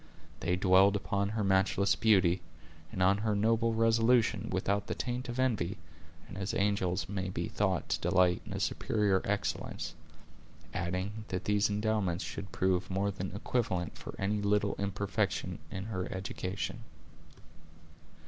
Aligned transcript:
They 0.39 0.55
dwelled 0.55 0.95
upon 0.95 1.29
her 1.29 1.43
matchless 1.43 1.95
beauty, 1.95 2.41
and 2.91 3.03
on 3.03 3.19
her 3.19 3.35
noble 3.35 3.75
resolution, 3.75 4.49
without 4.51 4.87
the 4.87 4.95
taint 4.95 5.29
of 5.29 5.37
envy, 5.39 5.77
and 6.27 6.39
as 6.39 6.55
angels 6.55 7.07
may 7.07 7.29
be 7.29 7.47
thought 7.47 7.89
to 7.89 7.99
delight 8.01 8.41
in 8.43 8.53
a 8.53 8.59
superior 8.59 9.21
excellence; 9.23 9.93
adding, 10.73 11.25
that 11.27 11.45
these 11.45 11.69
endowments 11.69 12.23
should 12.23 12.51
prove 12.51 12.89
more 12.89 13.11
than 13.11 13.35
equivalent 13.35 13.95
for 13.95 14.15
any 14.17 14.41
little 14.41 14.73
imperfection 14.79 15.59
in 15.69 15.85
her 15.85 16.11
education. 16.11 16.79